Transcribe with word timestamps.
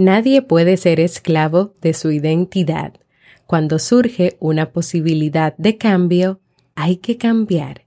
Nadie 0.00 0.40
puede 0.40 0.78
ser 0.78 0.98
esclavo 0.98 1.74
de 1.82 1.92
su 1.92 2.10
identidad. 2.10 2.94
Cuando 3.46 3.78
surge 3.78 4.38
una 4.40 4.70
posibilidad 4.70 5.54
de 5.58 5.76
cambio, 5.76 6.40
hay 6.74 6.96
que 6.96 7.18
cambiar. 7.18 7.84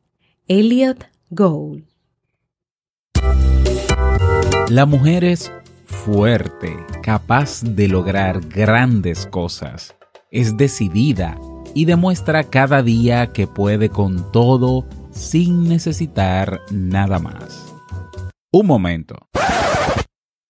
Elliot 0.48 1.06
Gould. 1.32 1.86
La 4.70 4.86
mujer 4.86 5.24
es 5.24 5.52
fuerte, 5.88 6.76
capaz 7.02 7.64
de 7.64 7.88
lograr 7.88 8.42
grandes 8.48 9.26
cosas. 9.26 9.96
Es 10.30 10.56
decidida 10.56 11.42
y 11.74 11.86
demuestra 11.86 12.44
cada 12.44 12.84
día 12.84 13.32
que 13.34 13.48
puede 13.48 13.90
con 13.90 14.32
todo 14.32 14.86
sin 15.10 15.68
necesitar 15.68 16.62
nada 16.70 17.18
más. 17.18 17.74
Un 18.52 18.68
momento. 18.68 19.16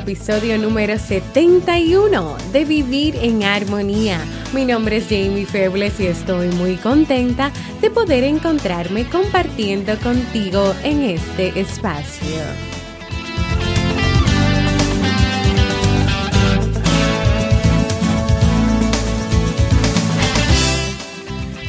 Episodio 0.00 0.56
número 0.56 0.98
71 0.98 2.36
de 2.52 2.64
Vivir 2.64 3.16
en 3.16 3.44
Armonía. 3.44 4.18
Mi 4.54 4.64
nombre 4.64 4.96
es 4.96 5.04
Jamie 5.04 5.44
Febles 5.44 6.00
y 6.00 6.06
estoy 6.06 6.48
muy 6.48 6.76
contenta 6.76 7.52
de 7.82 7.90
poder 7.90 8.24
encontrarme 8.24 9.04
compartiendo 9.04 9.94
contigo 9.98 10.74
en 10.84 11.02
este 11.02 11.60
espacio. 11.60 12.26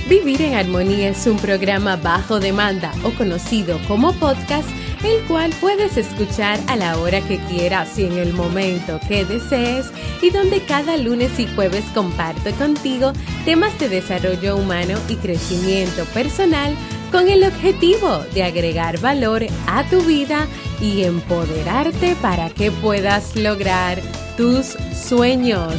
Vivir 0.08 0.42
en 0.42 0.56
Armonía 0.56 1.10
es 1.10 1.28
un 1.28 1.38
programa 1.38 1.98
bajo 1.98 2.40
demanda 2.40 2.94
o 3.04 3.12
conocido 3.12 3.78
como 3.90 4.14
podcast 4.14 4.70
el 5.04 5.24
cual 5.28 5.52
puedes 5.60 5.98
escuchar 5.98 6.60
a 6.68 6.76
la 6.76 6.98
hora 7.00 7.22
que 7.22 7.40
quieras 7.40 7.98
y 7.98 8.06
en 8.06 8.18
el 8.18 8.34
momento 8.34 9.00
que 9.08 9.26
desees 9.26 9.92
y 10.22 10.30
donde 10.30 10.62
cada 10.62 10.98
lunes 10.98 11.40
y 11.40 11.48
jueves 11.48 11.86
comparto 11.94 12.52
contigo 12.52 13.14
temas 13.46 13.78
de 13.80 13.90
desarrollo 13.90 14.58
humano 14.58 14.98
y 15.10 15.16
crecimiento 15.16 16.06
personal 16.14 16.76
con 17.12 17.28
el 17.28 17.44
objetivo 17.44 18.20
de 18.34 18.44
agregar 18.44 19.00
valor 19.00 19.46
a 19.68 19.84
tu 19.90 20.02
vida 20.02 20.48
y 20.80 21.04
empoderarte 21.04 22.16
para 22.22 22.50
que 22.50 22.72
puedas 22.72 23.36
lograr 23.36 24.02
tus 24.38 24.78
sueños. 24.96 25.76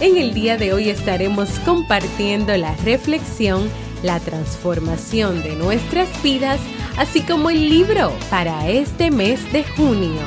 En 0.00 0.16
el 0.16 0.34
día 0.34 0.56
de 0.58 0.72
hoy 0.72 0.90
estaremos 0.90 1.48
compartiendo 1.64 2.56
la 2.56 2.74
reflexión, 2.78 3.70
la 4.02 4.20
transformación 4.20 5.42
de 5.42 5.56
nuestras 5.56 6.22
vidas, 6.22 6.60
así 6.96 7.22
como 7.22 7.50
el 7.50 7.68
libro 7.68 8.12
para 8.30 8.68
este 8.68 9.10
mes 9.10 9.52
de 9.52 9.64
junio. 9.64 10.22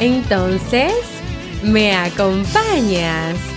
Entonces, 0.00 0.94
¿me 1.62 1.94
acompañas? 1.94 3.49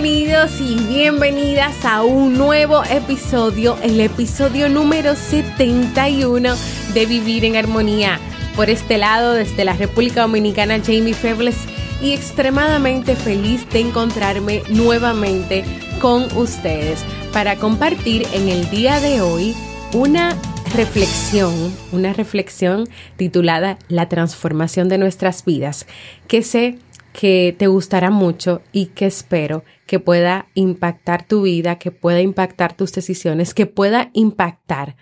Bienvenidos 0.00 0.60
y 0.60 0.76
bienvenidas 0.76 1.84
a 1.84 2.04
un 2.04 2.34
nuevo 2.34 2.84
episodio, 2.84 3.76
el 3.82 4.00
episodio 4.00 4.68
número 4.68 5.16
71 5.16 6.54
de 6.94 7.06
Vivir 7.06 7.44
en 7.44 7.56
Armonía. 7.56 8.20
Por 8.54 8.70
este 8.70 8.96
lado, 8.96 9.32
desde 9.32 9.64
la 9.64 9.72
República 9.72 10.20
Dominicana, 10.20 10.78
Jamie 10.78 11.14
Febles 11.14 11.56
y 12.00 12.12
extremadamente 12.12 13.16
feliz 13.16 13.68
de 13.70 13.80
encontrarme 13.80 14.62
nuevamente 14.68 15.64
con 16.00 16.32
ustedes 16.36 17.04
para 17.32 17.56
compartir 17.56 18.24
en 18.32 18.48
el 18.48 18.70
día 18.70 19.00
de 19.00 19.20
hoy 19.20 19.52
una 19.94 20.36
reflexión, 20.76 21.74
una 21.90 22.12
reflexión 22.12 22.88
titulada 23.16 23.78
La 23.88 24.08
transformación 24.08 24.88
de 24.88 24.98
nuestras 24.98 25.44
vidas, 25.44 25.86
que 26.28 26.42
sé 26.44 26.78
que 27.12 27.54
te 27.58 27.66
gustará 27.66 28.10
mucho 28.10 28.62
y 28.72 28.86
que 28.86 29.06
espero 29.06 29.64
que 29.86 29.98
pueda 29.98 30.46
impactar 30.54 31.26
tu 31.26 31.42
vida, 31.42 31.78
que 31.78 31.90
pueda 31.90 32.20
impactar 32.20 32.76
tus 32.76 32.92
decisiones, 32.92 33.54
que 33.54 33.66
pueda 33.66 34.10
impactar 34.12 34.96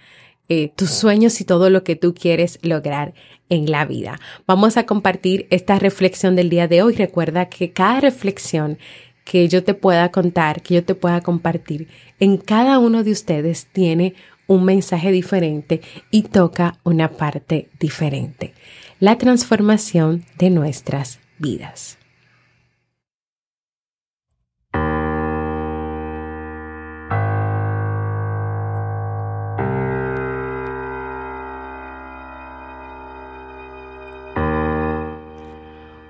eh, 0.49 0.71
tus 0.77 0.91
sueños 0.91 1.41
y 1.41 1.45
todo 1.45 1.71
lo 1.71 1.83
que 1.83 1.97
tú 1.97 2.15
quieres 2.15 2.59
lograr 2.63 3.15
en 3.49 3.71
la 3.71 3.85
vida. 3.85 4.21
Vamos 4.47 4.77
a 4.77 4.87
compartir 4.87 5.47
esta 5.51 5.79
reflexión 5.79 6.37
del 6.37 6.51
día 6.51 6.69
de 6.69 6.83
hoy. 6.83 6.95
Recuerda 6.95 7.49
que 7.49 7.73
cada 7.73 8.01
reflexión 8.01 8.79
que 9.25 9.49
yo 9.49 9.65
te 9.65 9.75
pueda 9.75 10.13
contar, 10.13 10.63
que 10.63 10.75
yo 10.75 10.85
te 10.85 10.95
pueda 10.95 11.21
compartir, 11.21 11.89
en 12.21 12.37
cada 12.37 12.79
uno 12.79 13.03
de 13.03 13.11
ustedes 13.11 13.67
tiene 13.73 14.15
un 14.47 14.65
mensaje 14.65 15.11
diferente 15.11 15.81
y 16.13 16.23
toca 16.23 16.79
una 16.85 17.11
parte 17.11 17.69
diferente. 17.81 18.55
La 19.01 19.19
transformación 19.19 20.25
de 20.39 20.51
nuestras 20.51 21.19
vidas. 21.39 21.99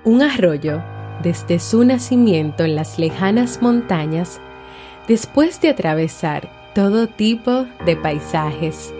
Un 0.03 0.21
arroyo, 0.21 0.81
desde 1.21 1.59
su 1.59 1.83
nacimiento 1.83 2.63
en 2.63 2.75
las 2.75 2.97
lejanas 2.97 3.61
montañas, 3.61 4.39
después 5.05 5.59
de 5.59 5.69
atravesar 5.69 6.49
todo 6.73 7.07
tipo 7.07 7.65
de 7.85 7.97
paisajes, 7.97 8.93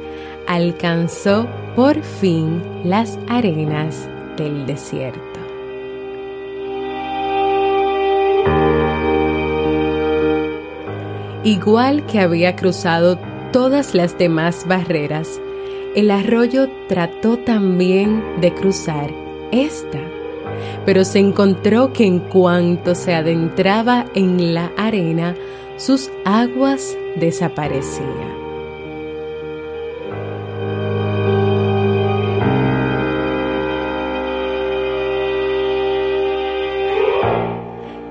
alcanzó 0.47 1.47
por 1.77 2.01
fin 2.01 2.61
las 2.83 3.17
arenas 3.29 4.09
del 4.35 4.65
desierto. 4.65 5.26
Igual 11.47 12.05
que 12.05 12.19
había 12.19 12.55
cruzado 12.55 13.17
todas 13.51 13.95
las 13.95 14.17
demás 14.17 14.65
barreras, 14.67 15.39
el 15.95 16.11
arroyo 16.11 16.69
trató 16.89 17.37
también 17.37 18.21
de 18.41 18.53
cruzar 18.53 19.09
esta 19.51 19.99
pero 20.85 21.03
se 21.03 21.19
encontró 21.19 21.91
que 21.93 22.05
en 22.05 22.19
cuanto 22.19 22.95
se 22.95 23.13
adentraba 23.13 24.05
en 24.13 24.53
la 24.53 24.71
arena, 24.77 25.35
sus 25.77 26.09
aguas 26.25 26.97
desaparecían. 27.17 28.36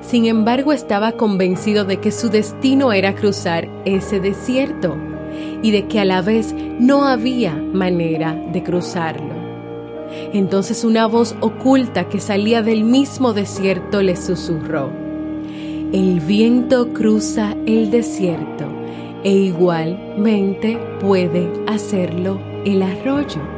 Sin 0.09 0.27
embargo, 0.27 0.73
estaba 0.73 1.13
convencido 1.13 1.85
de 1.85 1.99
que 1.99 2.13
su 2.13 2.29
destino 2.29 2.93
era 2.93 3.17
cruzar 3.17 3.69
ese 3.85 4.21
desierto 4.21 4.97
y 5.63 5.73
de 5.73 5.89
que 5.89 5.99
a 5.99 6.05
la 6.05 6.23
vez 6.23 6.55
no 6.79 7.05
había 7.05 7.55
manera 7.55 8.35
de 8.53 8.63
cruzarlo. 8.63 9.35
Entonces 10.33 10.85
una 10.85 11.07
voz 11.07 11.35
oculta 11.41 12.09
que 12.09 12.21
salía 12.21 12.63
del 12.63 12.85
mismo 12.85 13.33
desierto 13.33 14.01
le 14.01 14.15
susurró, 14.15 14.91
El 15.93 16.21
viento 16.21 16.93
cruza 16.93 17.57
el 17.67 17.91
desierto 17.91 18.65
e 19.25 19.33
igualmente 19.33 20.79
puede 21.01 21.51
hacerlo 21.67 22.41
el 22.65 22.83
arroyo. 22.83 23.56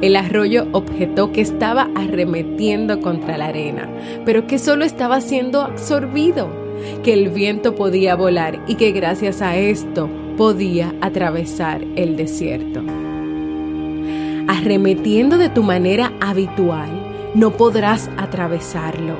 El 0.00 0.16
arroyo 0.16 0.66
objetó 0.72 1.32
que 1.32 1.40
estaba 1.40 1.88
arremetiendo 1.94 3.00
contra 3.00 3.38
la 3.38 3.46
arena, 3.46 3.88
pero 4.24 4.46
que 4.46 4.58
solo 4.58 4.84
estaba 4.84 5.20
siendo 5.20 5.62
absorbido, 5.62 6.48
que 7.02 7.12
el 7.12 7.28
viento 7.28 7.74
podía 7.74 8.14
volar 8.14 8.60
y 8.66 8.76
que 8.76 8.92
gracias 8.92 9.42
a 9.42 9.56
esto 9.56 10.08
podía 10.36 10.94
atravesar 11.00 11.84
el 11.96 12.16
desierto. 12.16 12.82
Arremetiendo 14.48 15.38
de 15.38 15.48
tu 15.48 15.62
manera 15.62 16.12
habitual, 16.20 16.88
no 17.34 17.52
podrás 17.52 18.10
atravesarlo. 18.16 19.14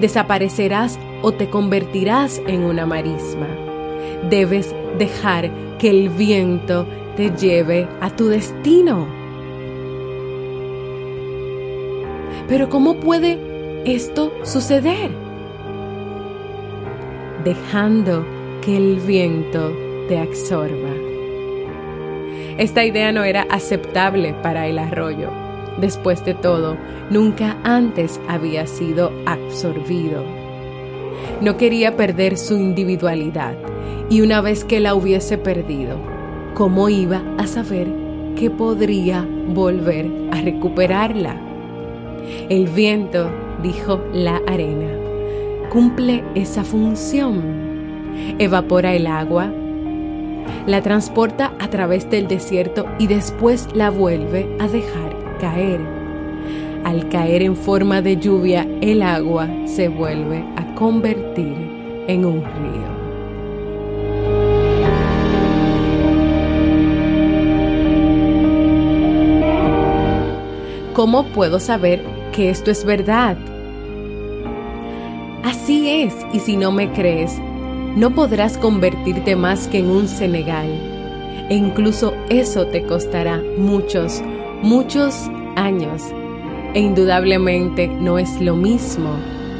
Desaparecerás 0.00 0.98
o 1.22 1.32
te 1.32 1.50
convertirás 1.50 2.40
en 2.46 2.62
una 2.62 2.86
marisma. 2.86 3.48
Debes 4.30 4.74
dejar 4.98 5.50
que 5.78 5.90
el 5.90 6.08
viento 6.08 6.86
te 7.16 7.30
lleve 7.30 7.88
a 8.00 8.10
tu 8.10 8.28
destino. 8.28 9.17
Pero 12.48 12.70
¿cómo 12.70 12.94
puede 12.96 13.38
esto 13.84 14.32
suceder? 14.42 15.10
Dejando 17.44 18.24
que 18.62 18.76
el 18.76 19.00
viento 19.00 19.70
te 20.08 20.18
absorba. 20.18 20.88
Esta 22.56 22.84
idea 22.84 23.12
no 23.12 23.22
era 23.22 23.42
aceptable 23.50 24.34
para 24.42 24.66
el 24.66 24.78
arroyo. 24.78 25.30
Después 25.78 26.24
de 26.24 26.34
todo, 26.34 26.76
nunca 27.10 27.56
antes 27.62 28.18
había 28.26 28.66
sido 28.66 29.12
absorbido. 29.26 30.24
No 31.40 31.56
quería 31.56 31.96
perder 31.96 32.36
su 32.36 32.56
individualidad 32.56 33.54
y 34.10 34.22
una 34.22 34.40
vez 34.40 34.64
que 34.64 34.80
la 34.80 34.94
hubiese 34.94 35.38
perdido, 35.38 35.98
¿cómo 36.54 36.88
iba 36.88 37.22
a 37.36 37.46
saber 37.46 37.86
que 38.36 38.50
podría 38.50 39.28
volver 39.54 40.10
a 40.32 40.40
recuperarla? 40.40 41.47
El 42.48 42.68
viento, 42.68 43.30
dijo 43.62 44.00
la 44.12 44.40
arena, 44.46 44.90
cumple 45.70 46.24
esa 46.34 46.64
función. 46.64 47.42
Evapora 48.38 48.94
el 48.94 49.06
agua, 49.06 49.52
la 50.66 50.82
transporta 50.82 51.52
a 51.58 51.68
través 51.70 52.10
del 52.10 52.28
desierto 52.28 52.86
y 52.98 53.06
después 53.06 53.68
la 53.74 53.90
vuelve 53.90 54.48
a 54.58 54.68
dejar 54.68 55.16
caer. 55.40 55.80
Al 56.84 57.08
caer 57.08 57.42
en 57.42 57.56
forma 57.56 58.02
de 58.02 58.16
lluvia, 58.16 58.66
el 58.80 59.02
agua 59.02 59.48
se 59.66 59.88
vuelve 59.88 60.44
a 60.56 60.74
convertir 60.74 61.54
en 62.06 62.24
un 62.24 62.42
río. 62.42 62.98
¿Cómo 70.94 71.24
puedo 71.26 71.60
saber 71.60 72.17
que 72.38 72.50
esto 72.50 72.70
es 72.70 72.84
verdad? 72.84 73.36
Así 75.42 75.88
es, 75.88 76.14
y 76.32 76.38
si 76.38 76.56
no 76.56 76.70
me 76.70 76.92
crees, 76.92 77.36
no 77.96 78.14
podrás 78.14 78.56
convertirte 78.56 79.34
más 79.34 79.66
que 79.66 79.80
en 79.80 79.90
un 79.90 80.06
Senegal. 80.06 80.68
E 81.50 81.56
incluso 81.56 82.14
eso 82.28 82.68
te 82.68 82.84
costará 82.84 83.42
muchos, 83.56 84.22
muchos 84.62 85.28
años. 85.56 86.00
E 86.74 86.80
indudablemente 86.80 87.88
no 87.88 88.20
es 88.20 88.40
lo 88.40 88.54
mismo 88.54 89.10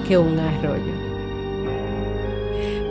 que 0.06 0.16
un 0.16 0.38
arroyo. 0.38 0.94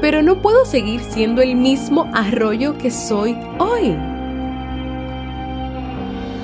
Pero 0.01 0.21
no 0.21 0.41
puedo 0.41 0.65
seguir 0.65 0.99
siendo 0.99 1.41
el 1.41 1.55
mismo 1.55 2.11
arroyo 2.13 2.77
que 2.77 2.91
soy 2.91 3.37
hoy. 3.57 3.95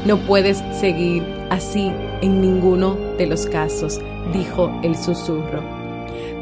No 0.05 0.15
puedes 0.19 0.63
seguir 0.79 1.42
así 1.53 1.91
en 2.21 2.41
ninguno 2.41 2.95
de 3.17 3.27
los 3.27 3.45
casos, 3.45 4.01
dijo 4.33 4.71
el 4.81 4.95
susurro. 4.95 5.61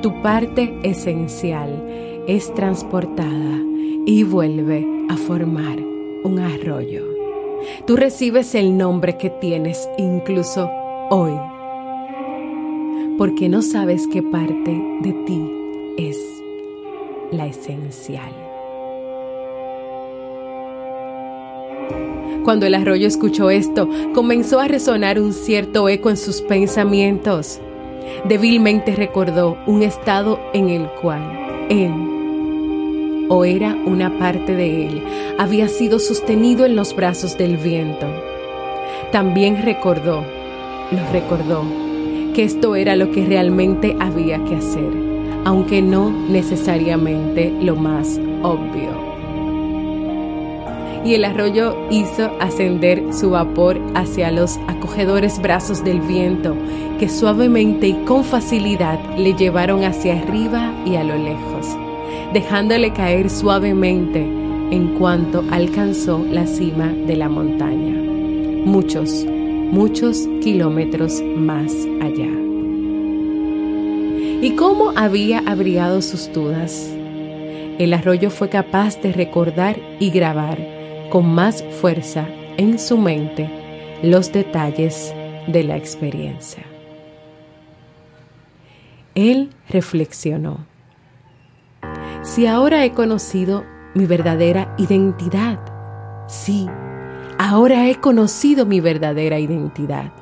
Tu 0.02 0.22
parte 0.22 0.74
esencial 0.84 2.24
es 2.28 2.54
transportada 2.54 3.60
y 4.06 4.24
vuelve 4.24 4.88
a 5.10 5.18
formar 5.18 5.80
un 6.24 6.40
arroyo. 6.40 7.06
Tú 7.86 7.98
recibes 7.98 8.56
el 8.56 8.78
nombre 8.78 9.18
que 9.18 9.30
tienes 9.30 9.88
incluso 9.98 10.72
hoy, 11.10 11.34
porque 13.18 13.50
no 13.50 13.62
sabes 13.62 14.08
qué 14.08 14.24
parte 14.24 14.72
de 15.02 15.14
ti 15.26 15.52
es 15.98 16.18
la 17.32 17.48
esencial. 17.48 18.51
Cuando 22.44 22.66
el 22.66 22.74
arroyo 22.74 23.08
escuchó 23.08 23.52
esto, 23.52 23.88
comenzó 24.16 24.60
a 24.60 24.68
resonar 24.68 25.20
un 25.20 25.32
cierto 25.32 25.88
eco 25.90 26.10
en 26.10 26.18
sus 26.18 26.42
pensamientos. 26.42 27.60
Débilmente 28.28 28.96
recordó 28.96 29.58
un 29.68 29.84
estado 29.84 30.40
en 30.54 30.70
el 30.70 30.88
cual 31.02 31.22
él, 31.70 33.28
o 33.30 33.46
era 33.46 33.78
una 33.86 34.18
parte 34.18 34.56
de 34.56 34.88
él, 34.88 35.04
había 35.38 35.68
sido 35.68 36.00
sostenido 36.00 36.66
en 36.66 36.76
los 36.76 36.96
brazos 36.96 37.38
del 37.38 37.58
viento. 37.58 38.08
También 39.12 39.62
recordó, 39.62 40.24
lo 40.92 41.12
recordó, 41.12 41.64
que 42.34 42.44
esto 42.44 42.76
era 42.76 42.96
lo 42.96 43.12
que 43.12 43.24
realmente 43.24 43.96
había 44.00 44.44
que 44.46 44.56
hacer, 44.56 44.90
aunque 45.46 45.84
no 45.84 46.10
necesariamente 46.10 47.54
lo 47.62 47.76
más 47.76 48.20
obvio 48.42 49.11
y 51.04 51.16
el 51.16 51.26
arroyo 51.26 51.76
hizo 51.90 52.32
ascender 52.40 53.14
su 53.14 53.32
vapor 53.32 53.80
hacia 53.96 54.32
los 54.32 54.58
acogedores 54.68 55.42
brazos 55.42 55.84
del 55.84 56.00
viento, 56.02 56.56
que 57.00 57.10
suavemente 57.10 57.88
y 57.88 57.94
con 58.06 58.24
facilidad 58.24 59.00
le 59.18 59.34
llevaron 59.34 59.84
hacia 59.84 60.20
arriba 60.20 60.74
y 60.86 60.96
a 60.96 61.04
lo 61.04 61.18
lejos, 61.18 61.68
dejándole 62.34 62.94
caer 62.94 63.30
suavemente 63.30 64.22
en 64.22 64.96
cuanto 64.98 65.44
alcanzó 65.52 66.24
la 66.30 66.46
cima 66.46 66.88
de 66.88 67.16
la 67.18 67.30
montaña, 67.30 67.96
muchos, 68.66 69.26
muchos 69.26 70.28
kilómetros 70.42 71.22
más 71.36 71.74
allá. 72.02 72.30
¿Y 74.44 74.56
cómo 74.56 74.94
había 74.96 75.40
abrigado 75.40 76.02
sus 76.02 76.32
dudas? 76.32 76.90
El 77.78 77.94
arroyo 77.94 78.30
fue 78.30 78.50
capaz 78.50 79.02
de 79.02 79.12
recordar 79.12 79.80
y 80.00 80.10
grabar 80.10 80.81
con 81.12 81.36
más 81.36 81.64
fuerza 81.82 82.26
en 82.58 82.80
su 82.80 82.98
mente 82.98 83.50
los 84.02 84.32
detalles 84.32 85.14
de 85.46 85.64
la 85.64 85.76
experiencia. 85.76 86.64
Él 89.14 89.52
reflexionó, 89.70 90.66
si 92.24 92.48
ahora 92.48 92.86
he 92.86 92.94
conocido 92.94 93.66
mi 93.94 94.06
verdadera 94.06 94.74
identidad, 94.78 95.60
sí, 96.28 96.68
ahora 97.38 97.90
he 97.90 97.96
conocido 97.96 98.66
mi 98.66 98.80
verdadera 98.80 99.38
identidad. 99.38 100.14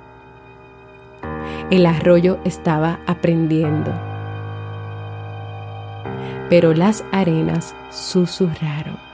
El 1.69 1.85
arroyo 1.85 2.39
estaba 2.45 2.99
aprendiendo, 3.05 3.91
pero 6.49 6.73
las 6.73 7.05
arenas 7.11 7.75
susurraron. 7.91 9.08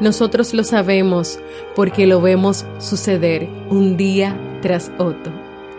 Nosotros 0.00 0.52
lo 0.52 0.62
sabemos 0.62 1.38
porque 1.74 2.06
lo 2.06 2.20
vemos 2.20 2.66
suceder 2.78 3.48
un 3.70 3.96
día 3.96 4.36
tras 4.60 4.90
otro, 4.98 5.32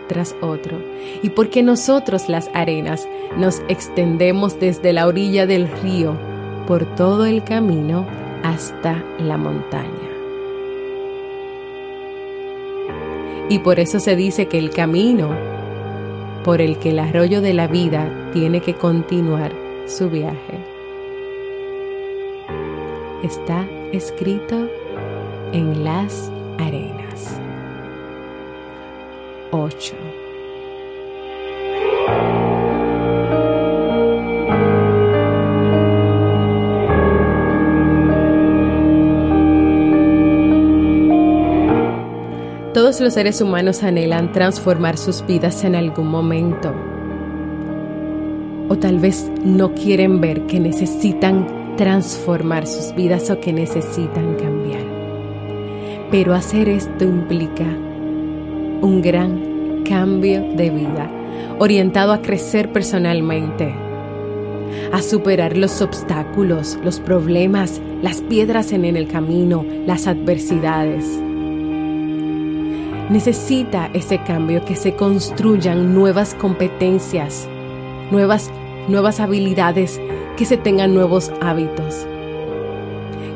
tras 0.08 0.34
otro. 0.40 0.78
Y 1.22 1.30
porque 1.30 1.62
nosotros 1.62 2.28
las 2.28 2.50
arenas 2.52 3.06
nos 3.36 3.60
extendemos 3.68 4.58
desde 4.58 4.92
la 4.92 5.06
orilla 5.06 5.46
del 5.46 5.68
río 5.82 6.16
por 6.66 6.84
todo 6.96 7.26
el 7.26 7.44
camino 7.44 8.06
hasta 8.42 9.02
la 9.18 9.36
montaña. 9.36 9.88
Y 13.48 13.60
por 13.60 13.80
eso 13.80 14.00
se 14.00 14.16
dice 14.16 14.46
que 14.46 14.58
el 14.58 14.70
camino 14.70 15.30
por 16.44 16.60
el 16.60 16.78
que 16.78 16.90
el 16.90 16.98
arroyo 16.98 17.40
de 17.40 17.54
la 17.54 17.66
vida 17.66 18.10
tiene 18.32 18.60
que 18.60 18.74
continuar 18.74 19.52
su 19.86 20.10
viaje 20.10 20.58
está 23.22 23.66
escrito 23.92 24.68
en 25.52 25.84
las 25.84 26.30
arenas. 26.58 27.40
8. 29.50 29.94
Todos 42.74 43.00
los 43.00 43.14
seres 43.14 43.40
humanos 43.40 43.82
anhelan 43.82 44.32
transformar 44.32 44.98
sus 44.98 45.26
vidas 45.26 45.64
en 45.64 45.74
algún 45.74 46.08
momento. 46.08 46.72
O 48.68 48.76
tal 48.76 49.00
vez 49.00 49.30
no 49.42 49.74
quieren 49.74 50.20
ver 50.20 50.46
que 50.46 50.60
necesitan 50.60 51.57
transformar 51.78 52.66
sus 52.66 52.92
vidas 52.94 53.30
o 53.30 53.40
que 53.40 53.52
necesitan 53.52 54.34
cambiar. 54.34 54.82
Pero 56.10 56.34
hacer 56.34 56.68
esto 56.68 57.04
implica 57.04 57.64
un 58.82 59.00
gran 59.00 59.84
cambio 59.84 60.42
de 60.56 60.70
vida, 60.70 61.08
orientado 61.58 62.12
a 62.12 62.20
crecer 62.20 62.72
personalmente, 62.72 63.72
a 64.92 65.00
superar 65.02 65.56
los 65.56 65.80
obstáculos, 65.80 66.78
los 66.82 66.98
problemas, 66.98 67.80
las 68.02 68.22
piedras 68.22 68.72
en 68.72 68.84
el 68.84 69.06
camino, 69.06 69.64
las 69.86 70.08
adversidades. 70.08 71.04
Necesita 73.08 73.88
ese 73.94 74.18
cambio 74.24 74.64
que 74.64 74.74
se 74.74 74.96
construyan 74.96 75.94
nuevas 75.94 76.34
competencias, 76.34 77.48
nuevas, 78.10 78.50
nuevas 78.88 79.20
habilidades, 79.20 80.00
que 80.36 80.44
se 80.44 80.56
tengan 80.56 80.94
nuevos 80.94 81.30
hábitos, 81.40 82.06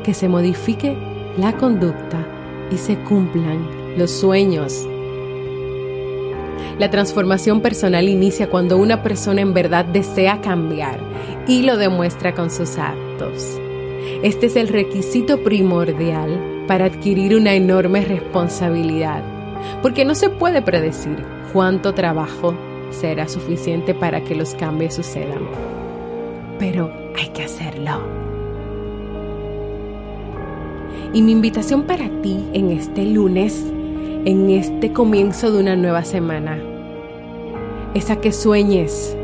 que 0.03 0.13
se 0.13 0.27
modifique 0.27 0.97
la 1.37 1.53
conducta 1.57 2.25
y 2.71 2.77
se 2.77 2.97
cumplan 2.97 3.67
los 3.97 4.11
sueños. 4.11 4.87
La 6.79 6.89
transformación 6.89 7.61
personal 7.61 8.09
inicia 8.09 8.49
cuando 8.49 8.77
una 8.77 9.03
persona 9.03 9.41
en 9.41 9.53
verdad 9.53 9.85
desea 9.85 10.41
cambiar 10.41 10.99
y 11.47 11.61
lo 11.61 11.77
demuestra 11.77 12.33
con 12.33 12.49
sus 12.49 12.77
actos. 12.77 13.59
Este 14.23 14.47
es 14.47 14.55
el 14.55 14.69
requisito 14.69 15.43
primordial 15.43 16.63
para 16.67 16.85
adquirir 16.85 17.35
una 17.35 17.53
enorme 17.53 18.03
responsabilidad, 18.03 19.21
porque 19.81 20.03
no 20.03 20.15
se 20.15 20.29
puede 20.29 20.61
predecir 20.61 21.23
cuánto 21.51 21.93
trabajo 21.93 22.55
será 22.93 23.27
suficiente 23.27 23.93
para 23.93 24.23
que 24.23 24.35
los 24.35 24.55
cambios 24.55 24.95
sucedan. 24.95 25.41
Pero 26.59 26.91
hay 27.17 27.29
que 27.29 27.43
hacerlo. 27.43 28.23
Y 31.13 31.21
mi 31.21 31.31
invitación 31.31 31.83
para 31.83 32.09
ti 32.21 32.43
en 32.53 32.71
este 32.71 33.05
lunes, 33.05 33.63
en 34.25 34.49
este 34.49 34.91
comienzo 34.93 35.51
de 35.51 35.59
una 35.59 35.75
nueva 35.75 36.03
semana, 36.05 36.59
es 37.93 38.09
a 38.09 38.19
que 38.19 38.31
sueñes, 38.31 39.15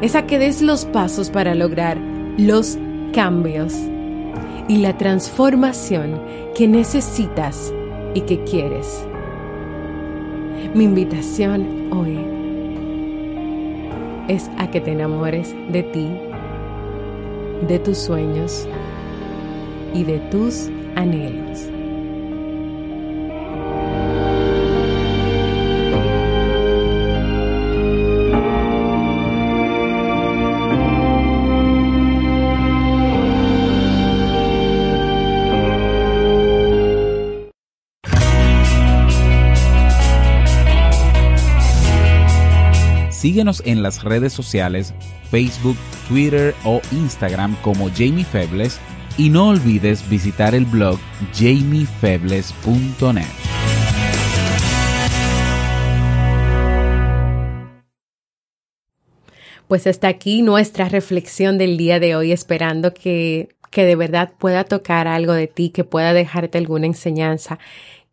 es 0.00 0.14
a 0.14 0.26
que 0.26 0.38
des 0.38 0.62
los 0.62 0.86
pasos 0.86 1.28
para 1.28 1.54
lograr 1.54 1.98
los 2.38 2.78
cambios 3.12 3.74
y 4.68 4.78
la 4.78 4.96
transformación 4.96 6.20
que 6.54 6.66
necesitas 6.66 7.72
y 8.14 8.22
que 8.22 8.42
quieres. 8.44 9.06
Mi 10.74 10.84
invitación 10.84 11.92
hoy 11.92 12.31
es 14.32 14.50
a 14.56 14.70
que 14.70 14.80
te 14.80 14.92
enamores 14.92 15.54
de 15.70 15.82
ti, 15.82 16.10
de 17.68 17.78
tus 17.78 17.98
sueños 17.98 18.66
y 19.92 20.04
de 20.04 20.20
tus 20.30 20.70
anhelos. 20.96 21.68
Síguenos 43.22 43.62
en 43.64 43.82
las 43.84 44.02
redes 44.02 44.32
sociales, 44.32 44.92
Facebook, 45.30 45.76
Twitter 46.08 46.56
o 46.64 46.80
Instagram 46.90 47.54
como 47.62 47.88
Jamie 47.88 48.24
Febles 48.24 48.80
y 49.16 49.30
no 49.30 49.50
olvides 49.50 50.08
visitar 50.10 50.56
el 50.56 50.64
blog 50.64 50.98
jamiefebles.net. 51.32 53.22
Pues 59.68 59.86
hasta 59.86 60.08
aquí 60.08 60.42
nuestra 60.42 60.88
reflexión 60.88 61.58
del 61.58 61.76
día 61.76 62.00
de 62.00 62.16
hoy, 62.16 62.32
esperando 62.32 62.92
que, 62.92 63.50
que 63.70 63.84
de 63.84 63.94
verdad 63.94 64.32
pueda 64.36 64.64
tocar 64.64 65.06
algo 65.06 65.32
de 65.32 65.46
ti, 65.46 65.70
que 65.70 65.84
pueda 65.84 66.12
dejarte 66.12 66.58
alguna 66.58 66.86
enseñanza 66.86 67.60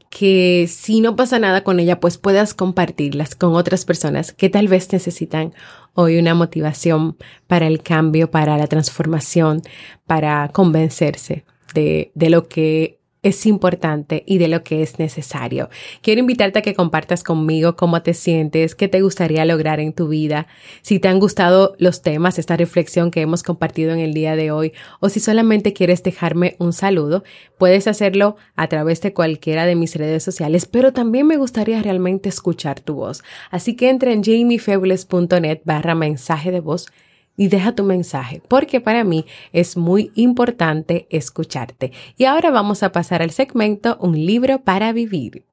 que 0.09 0.67
si 0.67 1.01
no 1.01 1.15
pasa 1.15 1.39
nada 1.39 1.63
con 1.63 1.79
ella, 1.79 1.99
pues 1.99 2.17
puedas 2.17 2.53
compartirlas 2.53 3.35
con 3.35 3.55
otras 3.55 3.85
personas 3.85 4.31
que 4.33 4.49
tal 4.49 4.67
vez 4.67 4.91
necesitan 4.91 5.53
hoy 5.93 6.17
una 6.17 6.33
motivación 6.33 7.17
para 7.47 7.67
el 7.67 7.81
cambio, 7.81 8.31
para 8.31 8.57
la 8.57 8.67
transformación, 8.67 9.61
para 10.07 10.49
convencerse 10.49 11.43
de, 11.73 12.11
de 12.15 12.29
lo 12.29 12.47
que 12.47 12.98
es 13.21 13.45
importante 13.45 14.23
y 14.25 14.37
de 14.37 14.47
lo 14.47 14.63
que 14.63 14.81
es 14.81 14.97
necesario. 14.97 15.69
Quiero 16.01 16.21
invitarte 16.21 16.59
a 16.59 16.61
que 16.61 16.73
compartas 16.73 17.23
conmigo 17.23 17.75
cómo 17.75 18.01
te 18.01 18.13
sientes, 18.13 18.75
qué 18.75 18.87
te 18.87 19.01
gustaría 19.01 19.43
lograr 19.45 19.79
en 19.79 19.93
tu 19.93 20.07
vida, 20.07 20.47
si 20.81 20.99
te 20.99 21.07
han 21.09 21.19
gustado 21.19 21.75
los 21.79 22.01
temas, 22.01 22.39
esta 22.39 22.55
reflexión 22.55 23.11
que 23.11 23.21
hemos 23.21 23.43
compartido 23.43 23.91
en 23.91 23.99
el 23.99 24.13
día 24.13 24.35
de 24.35 24.51
hoy, 24.51 24.73
o 24.99 25.09
si 25.09 25.19
solamente 25.19 25.73
quieres 25.73 26.01
dejarme 26.03 26.55
un 26.59 26.71
saludo, 26.71 27.23
puedes 27.57 27.87
hacerlo 27.87 28.37
a 28.55 28.67
través 28.67 29.01
de 29.01 29.13
cualquiera 29.13 29.65
de 29.65 29.75
mis 29.75 29.95
redes 29.95 30.23
sociales, 30.23 30.65
pero 30.65 30.93
también 30.93 31.27
me 31.27 31.37
gustaría 31.37 31.81
realmente 31.81 32.29
escuchar 32.29 32.79
tu 32.79 32.95
voz. 32.95 33.23
Así 33.51 33.75
que 33.75 33.89
entra 33.89 34.11
en 34.11 34.23
jamiefebles.net 34.23 35.61
barra 35.65 35.95
mensaje 35.95 36.51
de 36.51 36.61
voz 36.61 36.87
y 37.39 37.47
deja 37.47 37.73
tu 37.73 37.85
mensaje, 37.85 38.41
porque 38.49 38.81
para 38.81 39.05
mí 39.05 39.25
es 39.53 39.77
muy 39.77 40.11
importante 40.15 41.07
escucharte. 41.09 41.93
Y 42.17 42.25
ahora 42.25 42.51
vamos 42.51 42.83
a 42.83 42.91
pasar 42.91 43.21
al 43.21 43.31
segmento 43.31 43.97
Un 44.01 44.25
libro 44.25 44.59
para 44.65 44.91
vivir. 44.91 45.48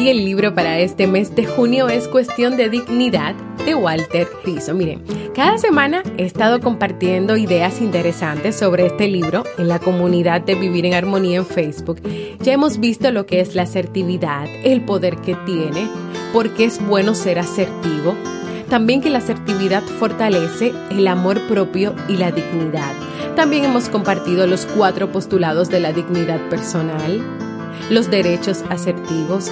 Y 0.00 0.08
el 0.08 0.24
libro 0.24 0.54
para 0.54 0.78
este 0.78 1.06
mes 1.06 1.36
de 1.36 1.44
junio 1.44 1.90
es 1.90 2.08
Cuestión 2.08 2.56
de 2.56 2.70
Dignidad 2.70 3.34
de 3.66 3.74
Walter 3.74 4.26
Rizzo. 4.46 4.72
Miren, 4.72 5.04
cada 5.34 5.58
semana 5.58 6.02
he 6.16 6.24
estado 6.24 6.60
compartiendo 6.60 7.36
ideas 7.36 7.82
interesantes 7.82 8.56
sobre 8.56 8.86
este 8.86 9.08
libro 9.08 9.44
en 9.58 9.68
la 9.68 9.78
comunidad 9.78 10.40
de 10.40 10.54
Vivir 10.54 10.86
en 10.86 10.94
Armonía 10.94 11.36
en 11.36 11.44
Facebook. 11.44 12.00
Ya 12.40 12.54
hemos 12.54 12.80
visto 12.80 13.10
lo 13.10 13.26
que 13.26 13.40
es 13.40 13.54
la 13.54 13.64
asertividad, 13.64 14.46
el 14.64 14.80
poder 14.86 15.18
que 15.18 15.34
tiene, 15.44 15.86
por 16.32 16.54
qué 16.54 16.64
es 16.64 16.82
bueno 16.82 17.14
ser 17.14 17.38
asertivo. 17.38 18.14
También 18.70 19.02
que 19.02 19.10
la 19.10 19.18
asertividad 19.18 19.82
fortalece 19.82 20.72
el 20.90 21.06
amor 21.08 21.46
propio 21.46 21.94
y 22.08 22.16
la 22.16 22.32
dignidad. 22.32 22.94
También 23.36 23.66
hemos 23.66 23.90
compartido 23.90 24.46
los 24.46 24.64
cuatro 24.64 25.12
postulados 25.12 25.68
de 25.68 25.80
la 25.80 25.92
dignidad 25.92 26.40
personal, 26.48 27.20
los 27.90 28.10
derechos 28.10 28.64
asertivos, 28.70 29.50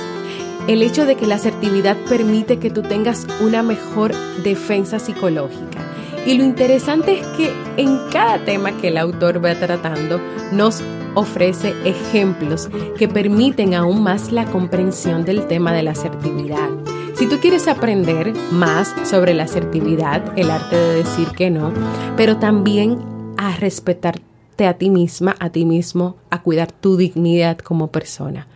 el 0.69 0.83
hecho 0.83 1.07
de 1.07 1.17
que 1.17 1.27
la 1.27 1.37
asertividad 1.37 1.97
permite 2.11 2.59
que 2.59 2.69
tú 2.69 2.83
tengas 2.83 3.27
una 3.41 3.63
mejor 3.63 4.15
defensa 4.43 4.99
psicológica. 4.99 5.81
Y 6.27 6.37
lo 6.37 6.45
interesante 6.45 7.21
es 7.21 7.27
que 7.29 7.51
en 7.79 7.99
cada 8.13 8.45
tema 8.45 8.73
que 8.77 8.89
el 8.89 8.99
autor 8.99 9.43
va 9.43 9.55
tratando 9.55 10.21
nos 10.53 10.83
ofrece 11.15 11.75
ejemplos 11.87 12.69
que 12.99 13.09
permiten 13.09 13.73
aún 13.73 14.03
más 14.03 14.31
la 14.31 14.45
comprensión 14.45 15.25
del 15.25 15.47
tema 15.47 15.73
de 15.73 15.83
la 15.83 15.93
asertividad. 15.93 16.69
Si 17.15 17.27
tú 17.27 17.39
quieres 17.41 17.67
aprender 17.67 18.35
más 18.53 18.95
sobre 19.05 19.33
la 19.33 19.45
asertividad, 19.45 20.39
el 20.39 20.51
arte 20.51 20.77
de 20.77 20.97
decir 20.97 21.29
que 21.29 21.49
no, 21.49 21.73
pero 22.15 22.37
también 22.37 22.99
a 23.39 23.57
respetarte 23.57 24.67
a 24.67 24.75
ti 24.75 24.91
misma, 24.91 25.35
a 25.41 25.49
ti 25.49 25.65
mismo, 25.65 26.17
a 26.29 26.43
cuidar 26.43 26.73
tu 26.73 26.99
dignidad 26.99 27.57
como 27.57 27.87
persona 27.87 28.47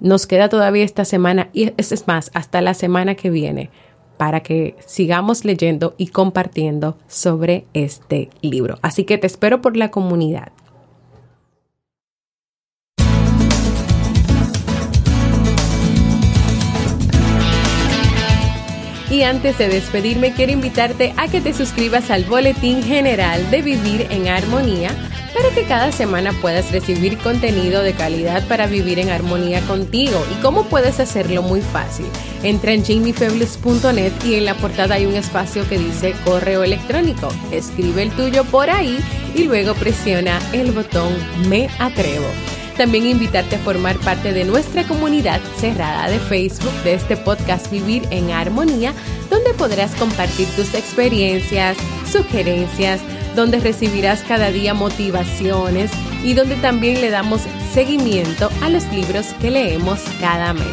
nos 0.00 0.26
queda 0.26 0.48
todavía 0.48 0.84
esta 0.84 1.04
semana 1.04 1.48
y 1.52 1.72
es 1.76 2.06
más, 2.06 2.30
hasta 2.34 2.60
la 2.60 2.74
semana 2.74 3.14
que 3.14 3.30
viene 3.30 3.70
para 4.16 4.40
que 4.40 4.76
sigamos 4.84 5.44
leyendo 5.44 5.94
y 5.96 6.08
compartiendo 6.08 6.98
sobre 7.06 7.66
este 7.72 8.28
libro. 8.42 8.78
Así 8.82 9.04
que 9.04 9.16
te 9.16 9.26
espero 9.26 9.62
por 9.62 9.76
la 9.76 9.90
comunidad. 9.90 10.52
Y 19.18 19.24
antes 19.24 19.58
de 19.58 19.66
despedirme, 19.66 20.32
quiero 20.32 20.52
invitarte 20.52 21.12
a 21.16 21.26
que 21.26 21.40
te 21.40 21.52
suscribas 21.52 22.08
al 22.12 22.22
Boletín 22.22 22.84
General 22.84 23.50
de 23.50 23.62
Vivir 23.62 24.06
en 24.10 24.28
Armonía 24.28 24.90
para 25.34 25.52
que 25.52 25.64
cada 25.64 25.90
semana 25.90 26.32
puedas 26.40 26.70
recibir 26.70 27.18
contenido 27.18 27.82
de 27.82 27.94
calidad 27.94 28.46
para 28.46 28.68
vivir 28.68 29.00
en 29.00 29.10
armonía 29.10 29.60
contigo. 29.62 30.24
¿Y 30.30 30.40
cómo 30.40 30.66
puedes 30.66 31.00
hacerlo? 31.00 31.42
Muy 31.42 31.62
fácil. 31.62 32.06
Entra 32.44 32.70
en 32.70 32.84
jamiefebles.net 32.84 34.12
y 34.24 34.34
en 34.36 34.44
la 34.44 34.54
portada 34.54 34.94
hay 34.94 35.06
un 35.06 35.16
espacio 35.16 35.68
que 35.68 35.78
dice 35.78 36.14
correo 36.24 36.62
electrónico. 36.62 37.28
Escribe 37.50 38.04
el 38.04 38.12
tuyo 38.12 38.44
por 38.44 38.70
ahí 38.70 39.00
y 39.34 39.42
luego 39.42 39.74
presiona 39.74 40.38
el 40.52 40.70
botón 40.70 41.12
Me 41.48 41.68
atrevo. 41.80 42.28
También 42.78 43.06
invitarte 43.06 43.56
a 43.56 43.58
formar 43.58 43.98
parte 43.98 44.32
de 44.32 44.44
nuestra 44.44 44.84
comunidad 44.84 45.40
cerrada 45.58 46.08
de 46.08 46.20
Facebook 46.20 46.72
de 46.84 46.94
este 46.94 47.16
podcast 47.16 47.68
Vivir 47.72 48.06
en 48.10 48.30
Armonía, 48.30 48.94
donde 49.28 49.52
podrás 49.54 49.96
compartir 49.96 50.46
tus 50.54 50.72
experiencias, 50.74 51.76
sugerencias, 52.10 53.00
donde 53.34 53.58
recibirás 53.58 54.22
cada 54.22 54.52
día 54.52 54.74
motivaciones 54.74 55.90
y 56.22 56.34
donde 56.34 56.54
también 56.54 57.00
le 57.00 57.10
damos 57.10 57.40
seguimiento 57.72 58.48
a 58.62 58.68
los 58.68 58.84
libros 58.92 59.26
que 59.40 59.50
leemos 59.50 59.98
cada 60.20 60.52
mes. 60.52 60.64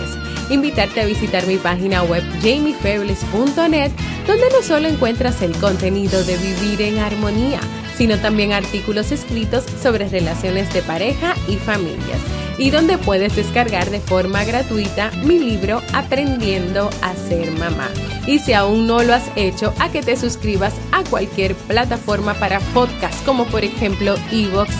Invitarte 0.51 1.01
a 1.01 1.05
visitar 1.05 1.47
mi 1.47 1.57
página 1.57 2.03
web 2.03 2.23
jamiefebles.net, 2.43 3.91
donde 4.27 4.45
no 4.51 4.61
solo 4.61 4.87
encuentras 4.89 5.41
el 5.41 5.53
contenido 5.57 6.23
de 6.23 6.37
Vivir 6.37 6.83
en 6.83 6.99
Armonía, 6.99 7.59
sino 7.97 8.17
también 8.17 8.53
artículos 8.53 9.11
escritos 9.11 9.63
sobre 9.81 10.07
relaciones 10.09 10.73
de 10.73 10.81
pareja 10.81 11.35
y 11.47 11.55
familias, 11.55 12.19
y 12.57 12.69
donde 12.69 12.97
puedes 12.97 13.35
descargar 13.35 13.89
de 13.89 13.99
forma 13.99 14.43
gratuita 14.43 15.11
mi 15.23 15.39
libro 15.39 15.81
Aprendiendo 15.93 16.89
a 17.01 17.15
ser 17.15 17.51
mamá. 17.51 17.89
Y 18.27 18.39
si 18.39 18.53
aún 18.53 18.87
no 18.87 19.03
lo 19.03 19.13
has 19.13 19.29
hecho, 19.35 19.73
a 19.79 19.89
que 19.91 20.01
te 20.01 20.15
suscribas 20.15 20.73
a 20.91 21.03
cualquier 21.03 21.55
plataforma 21.55 22.33
para 22.35 22.59
podcast, 22.73 23.25
como 23.25 23.45
por 23.45 23.63
ejemplo 23.63 24.15
Evox, 24.31 24.71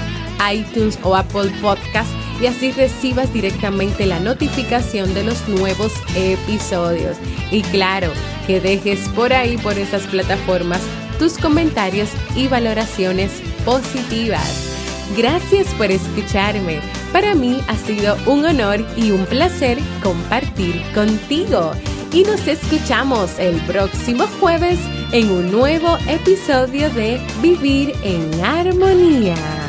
iTunes 0.52 1.00
o 1.04 1.16
Apple 1.16 1.52
Podcast 1.62 2.10
y 2.42 2.48
así 2.48 2.72
recibas 2.72 3.32
directamente 3.34 4.06
la 4.06 4.20
notificación 4.20 5.14
de 5.14 5.24
los 5.24 5.48
nuevos 5.48 5.94
episodios. 6.16 7.18
Y 7.52 7.62
claro, 7.64 8.12
que 8.46 8.60
dejes 8.60 9.08
por 9.10 9.34
ahí, 9.34 9.58
por 9.58 9.78
esas 9.78 10.04
plataformas, 10.08 10.82
tus 11.18 11.38
comentarios 11.38 12.10
y 12.36 12.48
valoraciones 12.48 13.32
positivas. 13.64 14.72
Gracias 15.18 15.68
por 15.76 15.92
escucharme. 15.92 16.80
Para 17.14 17.36
mí 17.36 17.60
ha 17.68 17.76
sido 17.76 18.18
un 18.26 18.46
honor 18.46 18.86
y 18.98 19.12
un 19.12 19.26
placer 19.26 19.78
compartir 20.02 20.82
contigo. 20.94 21.72
Y 22.12 22.24
nos 22.24 22.48
escuchamos 22.48 23.38
el 23.40 23.56
próximo 23.62 24.26
jueves 24.40 24.80
en 25.12 25.30
un 25.30 25.52
nuevo 25.52 25.98
episodio 26.08 26.90
de 26.92 27.20
Vivir 27.42 27.94
en 28.04 28.44
Armonía. 28.44 29.65